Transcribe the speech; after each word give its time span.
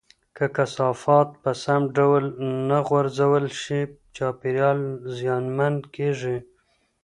که 0.37 0.45
کثافات 0.57 1.29
په 1.41 1.51
سم 1.63 1.81
ډول 1.97 2.23
نه 2.69 2.79
غورځول 2.87 3.45
شي، 3.61 3.79
چاپیریال 4.15 4.79
زیانمن 5.17 5.75
کېږي. 5.95 6.37